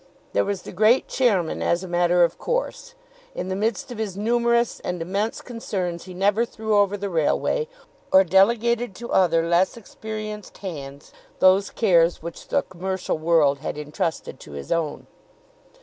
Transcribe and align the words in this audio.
There 0.33 0.43
was 0.43 0.63
the 0.63 0.71
great 0.71 1.07
chairman 1.07 1.61
as 1.61 1.83
a 1.83 1.87
matter 1.87 2.23
of 2.23 2.39
course. 2.39 2.95
In 3.35 3.49
the 3.49 3.55
midst 3.55 3.91
of 3.91 3.99
his 3.99 4.17
numerous 4.17 4.79
and 4.79 4.99
immense 4.99 5.41
concerns 5.43 6.05
he 6.05 6.15
never 6.15 6.43
threw 6.43 6.75
over 6.75 6.97
the 6.97 7.07
railway, 7.07 7.67
or 8.11 8.23
delegated 8.23 8.95
to 8.95 9.11
other 9.11 9.47
less 9.47 9.77
experienced 9.77 10.57
hands 10.57 11.13
those 11.37 11.69
cares 11.69 12.19
which 12.23 12.47
the 12.47 12.63
commercial 12.63 13.19
world 13.19 13.59
had 13.59 13.77
intrusted 13.77 14.39
to 14.39 14.53
his 14.53 14.71
own. 14.71 15.05